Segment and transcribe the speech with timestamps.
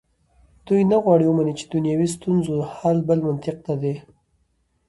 [0.67, 3.93] دوی نه غواړي ومني چې دنیوي ستونزو حل بل منطق ته ده.